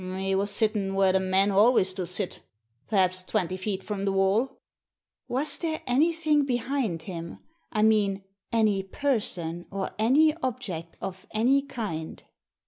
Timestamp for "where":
0.95-1.13